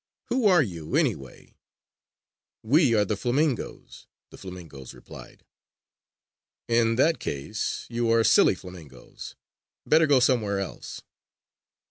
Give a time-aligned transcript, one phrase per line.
[0.29, 1.53] Who are you, anyway?"
[2.63, 5.45] "We are the flamingoes," the flamingoes replied.
[6.67, 9.35] "In that case you are silly flamingoes!
[9.85, 11.03] Better go somewhere else!"